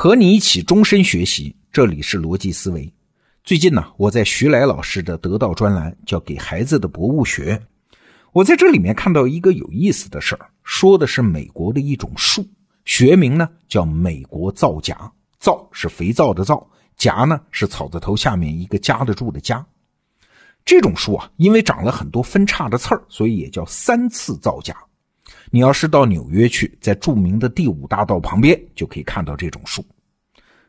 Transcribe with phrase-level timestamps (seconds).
[0.00, 2.88] 和你一起终身学习，这里是逻辑思维。
[3.42, 7.60] 最近呢，我在徐来老师的得到专栏叫《给孩子的博物学》，
[8.32, 12.46] 我在这里面看到一个有意思的事儿，说的是美国的一种树，
[12.84, 14.96] 学名呢叫美国皂荚，
[15.40, 16.64] 皂是肥皂的皂，
[16.96, 19.66] 荚呢是草字头下面一个夹得住的夹。
[20.64, 24.72] 这种树啊，因为长了很多分叉的刺儿，所以也叫三次皂荚。
[25.50, 29.84] 你要是到纽约去，在著名的第五大道旁边就可以看到这种树。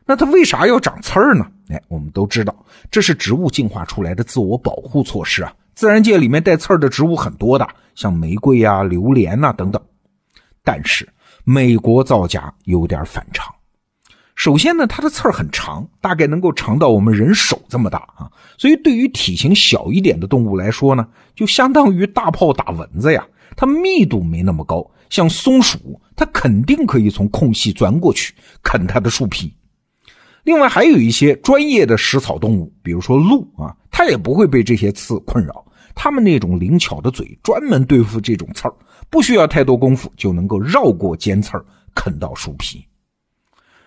[0.06, 1.46] 那它为啥要长刺儿呢？
[1.68, 2.54] 哎，我们都知道，
[2.90, 5.54] 这是植物进化出来的自我保护措施啊。
[5.74, 9.80] 自然界里面带刺儿的植物很多的，像玫瑰啊、榴莲呐等等。
[10.64, 11.08] 但是
[11.44, 13.54] 美国造假有点反常。
[14.40, 18.32] 首先呢，它的刺儿很长，大概能够长到我们人手这么大啊。
[18.56, 23.22] 所以对于体型小一点的动物来说呢，就相当于大炮打蚊子呀。
[23.54, 28.32] 它密度没那么高，像松鼠，它肯定可以从空隙钻过去
[28.62, 29.54] 啃它的树皮。
[30.42, 35.62] 另外还有一些专业的食草动物，比如说鹿啊，它也不会被这些刺困扰。
[35.94, 38.74] 它们那种灵巧的嘴，专门对付这种刺儿，
[39.10, 42.82] 不需要太多功夫就能够绕过尖刺儿啃到树皮。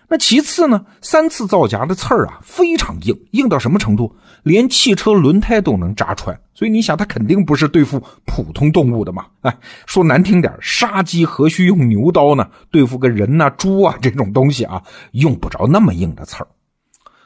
[0.08, 4.14] 那其次呢，三次皂荚的刺儿啊非常硬，硬到什么程度？
[4.42, 6.38] 连汽车轮胎都能扎穿。
[6.52, 9.24] 所以你想，它肯定不是对付普通动物的嘛？
[9.40, 12.46] 哎，说难听点，杀鸡何须用牛刀呢？
[12.70, 14.82] 对付个人呐、猪啊这种东西啊，
[15.12, 16.46] 用不着那么硬的刺儿。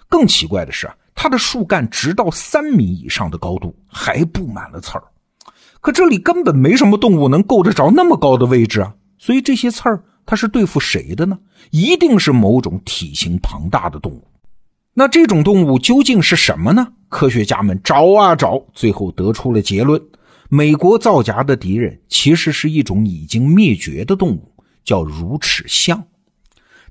[0.09, 5.03] 更奇怪的是啊，它的树干直到三米以上的高度还布满了刺儿。
[5.81, 10.03] 可这里根本没什么动物能够得着那么高的位置啊，所以这些刺儿。
[10.31, 11.39] 它是对付谁的呢？
[11.71, 14.23] 一定是某种体型庞大的动物。
[14.93, 16.87] 那这种动物究竟是什么呢？
[17.09, 19.99] 科学家们找啊找，最后得出了结论：
[20.51, 24.53] 美国造假的敌人其实是一种已经灭绝的动物，
[24.84, 26.05] 叫乳齿象。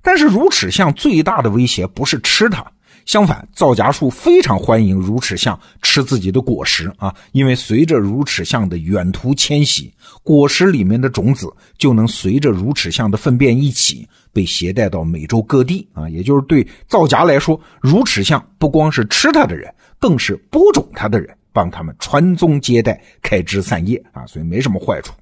[0.01, 2.65] 但是乳齿象最大的威胁不是吃它。
[3.05, 9.93] 相反，皂荚树非常欢迎乳齿象吃自己的果实啊，因为随着乳齿象的远途迁徙，
[10.23, 11.47] 果实里面的种子
[11.77, 16.09] 就能随着乳齿象的粪便一起被携带到美洲各地啊。
[16.09, 25.13] 也就是对皂荚来说，乳齿象不光是吃它的人，更是播种它的人，帮他们传宗接代、开枝散叶啊，所以没什么坏处。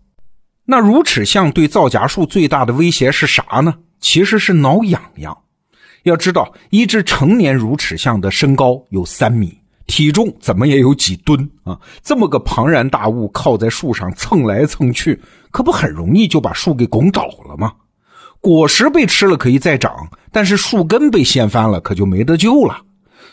[0.66, 3.75] 那乳齿象对皂荚树最大的威胁是啥呢？
[4.06, 5.36] 其实是挠痒痒。
[6.04, 11.80] 要知道，一只成年乳齿象的身高有三米，体重怎么也有几吨啊！
[12.04, 17.74] 这么个庞然大物靠在树上蹭来蹭去，可不很容易就把树给拱倒了吗？
[18.40, 22.80] 果实被吃了可以再长，但是树根被掀翻了可就没得救了。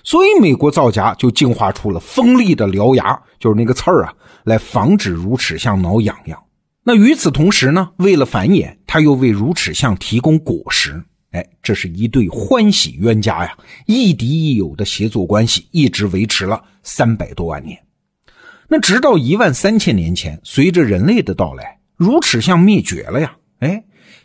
[0.03, 6.43] 所以美国造荚就进化出了锋利的獠牙，就是那个刺儿啊，来防止乳齿象挠痒痒。
[6.85, 11.03] 那与此同时呢，为了繁衍，它又为乳齿象提供果实。
[11.31, 13.57] 哎，这是一对欢喜冤家呀，
[13.87, 17.79] 亦敌亦友的协作关系，一直维持了三百多万年。
[18.69, 23.37] 那直到一万三千年前，随着人类的到来，乳齿象灭绝了呀。
[23.61, 23.85] 哎，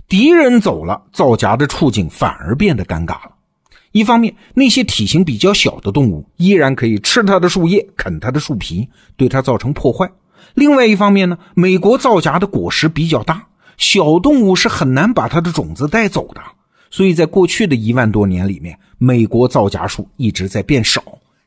[0.10, 3.36] 敌人走了，造荚的处境反而变得尴尬了。
[3.92, 10.08] 一方面，那些体型比较小的动物依然可以吃它的树叶、啃它的树皮，对它造成破坏；
[10.58, 13.46] 另外一方面呢，美国皂荚的果实比较大，
[13.78, 16.42] 小动物是很难把它的种子带走的。
[16.90, 21.04] 所以在过去的一万多年里面，美国皂荚树一直在变少，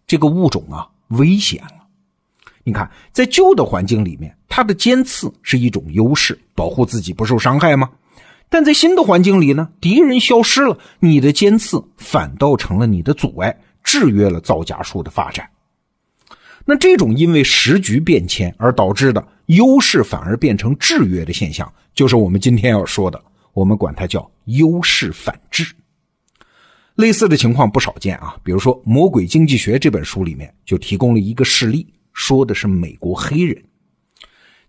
[0.07, 1.89] 这个物种啊危险了。
[2.63, 7.91] 你看，在旧的环境里面，它的尖刺是一种优势，保护自己不受伤害吗？
[8.49, 15.49] 但在新的环境里呢，敌人消失了，你的尖刺反倒成了你的阻碍，制约了皂荚树的发展。
[16.71, 23.21] 那这种因为时局变迁而导致的优势反而变成制约的现象，就是我们今天要说的。
[23.53, 25.67] 我们管它叫优势反制。
[26.95, 33.61] 类似的情况不少见啊，比如说《魔鬼经济学》这本书里面就提供了一个事例，说的是美国黑人。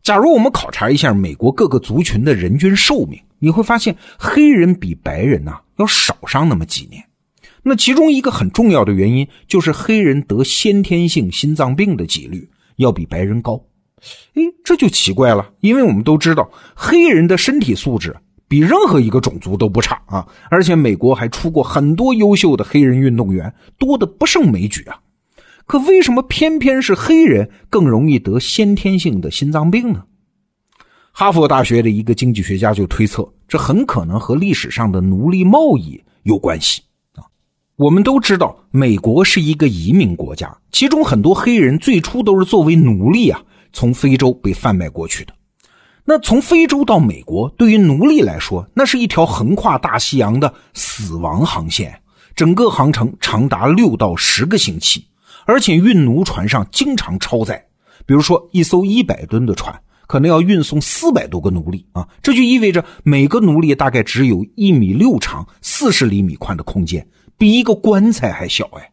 [0.01, 7.03] 假如我们考察一下美国各个族群的人均寿命，你会发现黑人比白人呐要少上那么几年。
[7.63, 13.61] 那其中一个很重要的原因就是黑人得先天性心脏病的几率要比白人高。
[14.33, 18.15] 哎，这就奇怪了，因为我们都知道黑人的身体素质。
[18.47, 20.27] 比任何一个种族都不差啊！
[20.49, 24.99] 而且美国还出过很多优秀的黑人运动员，多的不胜枚举啊。
[25.65, 30.03] 可为什么偏偏是黑人更容易得先天性的心脏病呢？
[31.13, 36.81] 哈佛大学的一个经济学家就推测，这很可能和历史上的奴隶贸易有关系。
[37.81, 43.41] 我们都知道，美国是一个移民国家，其中很多黑人最初都是作为奴隶啊，
[43.73, 45.33] 从非洲被贩卖过去的。
[46.05, 51.99] 那从非洲到美国，对于奴隶来说，那是一条横跨大西洋的死亡航线。
[52.35, 55.03] 整个航程长达六到十个星期，
[55.47, 57.65] 而且运奴船上经常超载。
[58.05, 59.75] 比如说，一艘一百吨的船
[60.05, 67.03] 可能要运送四百多个奴隶啊，这就意味着每个奴隶大概只有一米六长、四十厘米宽的空间，
[67.41, 68.91] 比一个棺材还小哎。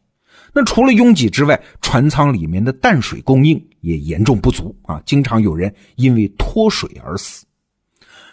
[0.55, 7.45] 那除了拥挤之外，船舱里面的淡水供应也严重不足啊，经常有人因为脱水而死。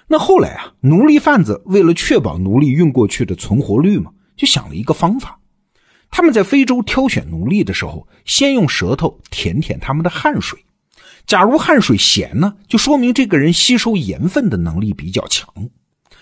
[0.07, 5.38] 那后来啊，奴隶贩子为了确保奴隶运过去的存活率嘛，就想了一个方法。
[6.09, 10.57] 他们在非洲挑选奴隶的时候，先用舌头舔舔他们的汗水。
[11.27, 15.50] 假如汗水咸呢，就说明这个人吸收盐分的能力比较强，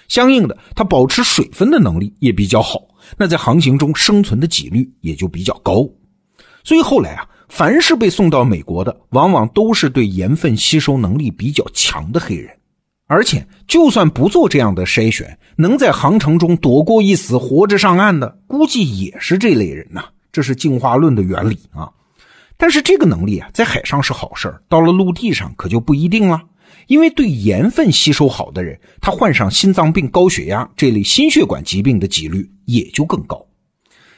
[0.07, 2.79] 相应的，它保持水分的能力也比较好。
[3.17, 5.87] 那在航行中生存的几率也就比较高。
[6.63, 12.49] 所以后来啊，凡是被送到美国的，往往都是对盐分吸收能力比较强的黑人。
[13.05, 20.05] 而且，就算不做这样的筛选，能在航程中躲过一死、活着上岸的，估计也是这类人呐。
[20.31, 21.91] 这是进化论的原理啊。
[22.57, 26.41] 但是这个能力啊，在海上是好事到了陆地上可就不一定了。
[26.87, 33.45] 因为对盐分吸收好的人，他患上心脏病、高血压这类心血管疾病的几率也就更高。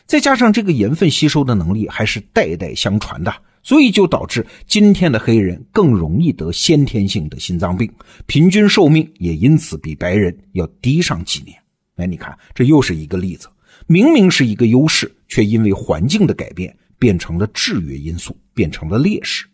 [0.05, 3.33] 再加上这个盐分吸收的能力还是代代相传的。
[3.67, 7.91] 所以就导致今天的黑人更容易得先天性的心脏病，
[8.27, 11.57] 平均寿命也因此比白人要低上几年。
[11.95, 13.47] 哎，你看，这又是一个例子，
[13.87, 19.47] 明明是一个优势，却因为环境的改变变成了制约因素，变成了劣势。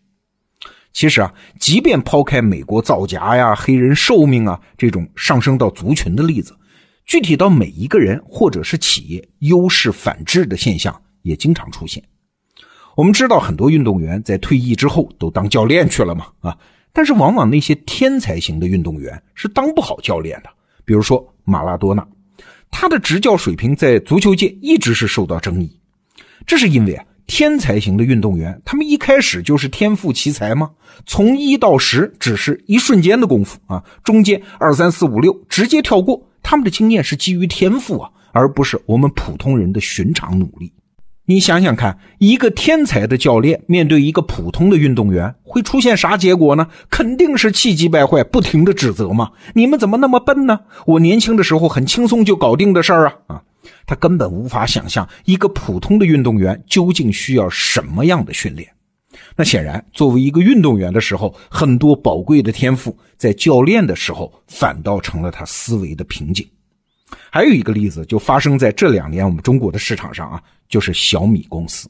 [0.94, 6.56] 其实啊，即便抛开美国造假呀、黑人寿命啊这种上升到族群的例子，
[7.06, 12.04] 具体到每一个人或者是企业，优势反制的现象也经常出现。
[12.98, 16.58] 我们知道很多运动员在退役之后都当教练去了嘛，啊，
[16.92, 20.50] 但是往往那些天才型的运动员是当不好教练的。
[20.84, 22.06] 比如说马拉多纳，
[22.70, 25.80] 他的执教水平在足球界一直是受到争议。
[26.46, 30.70] 这是因为啊，天才型的运动员他们一开始就是天赋奇才吗？
[31.06, 36.22] 从一到十只是一瞬间的功夫啊，中间二三四五六直接跳过。
[36.44, 40.74] 他们的经验是基于天赋啊，而不是我们普通人的寻常努力。
[41.26, 46.68] 你想想看，一个天才的教练面对一个普通的运动员，会出现啥结果呢？
[46.90, 49.32] 肯定是气急败坏，不停的指责嘛！
[49.54, 50.60] 你们怎么那么笨呢？
[50.86, 53.14] 我年轻的时候很轻松就搞定的事儿啊！
[53.28, 53.42] 啊，
[53.86, 58.70] 他根本无法想象一个普通的运动员究竟需要什么样的训练。
[59.36, 66.48] 那显然，作为一个运动员的时候，很多宝贵的天赋，在教练的时候反倒成了他思维的瓶颈。
[67.30, 71.90] 还有一个例子，就发生在这两年我们中国的市场上啊，就是小米公司。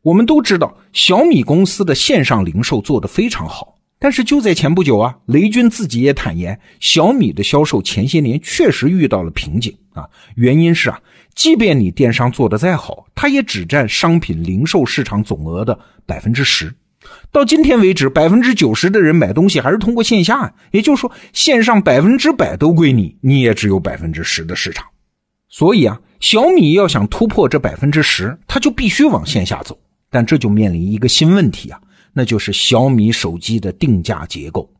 [0.00, 3.75] 我们都知道，小米公司的线上零售做得非常好。
[3.98, 10.04] 但是就在前不久啊，雷军自己也坦言，小米的销售前些年确实遇到了瓶颈啊。
[10.34, 11.00] 原因是啊，
[11.34, 16.72] 即便你电商做得再好，它也只占商品零售市场总额的百分之十。
[17.30, 24.84] 到今天为止，百分之九十的人买东西还是通过线下，啊也就是说，线上百分之百都归你，你也只有百分之十的市场。
[25.48, 29.78] 所以啊，小米要想突破这百分之十，它就必须往线下走。
[30.10, 31.80] 但这就面临一个新问题啊，
[32.16, 34.72] 那就是小米手机的定价结构。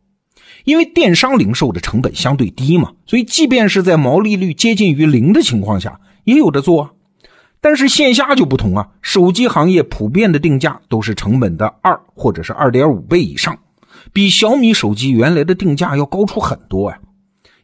[0.65, 6.91] 因为电商零售的成本相对低嘛，所以即便是在毛利率接近于零的情况下，也有的做啊。
[7.61, 13.57] 但是线下就不同啊，手机行业普遍的定价都是成本的二或者是二点五倍以上，
[14.15, 16.99] 比小米手机原来的定价要高出很多呀。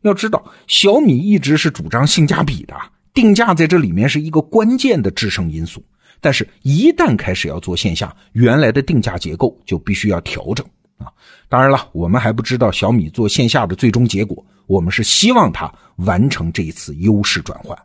[0.03, 2.75] 要知道，小米一直是主张性价比的，
[3.15, 5.83] 定价在这里面是一个关键的制胜因素。
[6.23, 10.65] 但是，一旦开始要做线下，原来的定价结构就必须要调整
[10.97, 11.13] 啊。
[11.51, 17.77] 当然了，我们还不知道小米做线下的最终结果，我们是希望它完成这一次优势转换。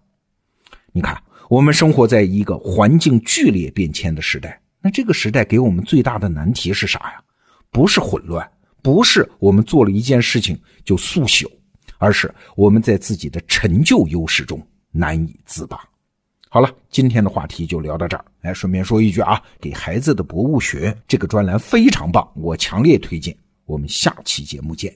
[0.93, 1.21] 你看。
[1.49, 7.23] 我们生活在一个环境剧烈变迁的时代，那这个时代给我们最大的难题是啥呀？
[7.71, 8.45] 不是混乱，
[8.83, 11.49] 不是我们做了一件事情就速朽，
[11.99, 15.79] 而是我们在自己的陈旧优势中难以自拔。
[16.57, 18.25] 好了，今天的话题就聊到这儿。
[18.41, 23.37] 哎，顺便说一句啊，给孩子的博物学这个专栏非常棒，我强烈推荐。
[23.65, 24.91] 我们下期节目见。